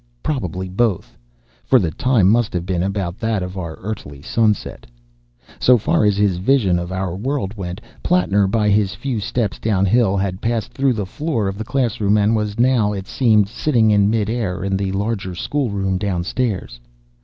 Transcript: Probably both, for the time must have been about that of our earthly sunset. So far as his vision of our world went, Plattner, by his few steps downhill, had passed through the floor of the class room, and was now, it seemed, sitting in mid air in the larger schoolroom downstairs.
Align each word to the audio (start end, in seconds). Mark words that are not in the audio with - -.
Probably 0.23 0.67
both, 0.67 1.15
for 1.63 1.77
the 1.77 1.91
time 1.91 2.27
must 2.27 2.53
have 2.53 2.65
been 2.65 2.81
about 2.81 3.19
that 3.19 3.43
of 3.43 3.55
our 3.55 3.77
earthly 3.83 4.19
sunset. 4.23 4.87
So 5.59 5.77
far 5.77 6.05
as 6.05 6.17
his 6.17 6.37
vision 6.37 6.79
of 6.79 6.91
our 6.91 7.15
world 7.15 7.53
went, 7.55 7.81
Plattner, 8.01 8.47
by 8.47 8.69
his 8.69 8.95
few 8.95 9.19
steps 9.19 9.59
downhill, 9.59 10.17
had 10.17 10.41
passed 10.41 10.71
through 10.71 10.93
the 10.93 11.05
floor 11.05 11.47
of 11.47 11.59
the 11.59 11.63
class 11.65 11.99
room, 12.01 12.17
and 12.17 12.35
was 12.35 12.59
now, 12.59 12.93
it 12.93 13.05
seemed, 13.05 13.47
sitting 13.47 13.91
in 13.91 14.09
mid 14.09 14.27
air 14.27 14.63
in 14.63 14.75
the 14.75 14.91
larger 14.91 15.35
schoolroom 15.35 15.99
downstairs. 15.99 16.79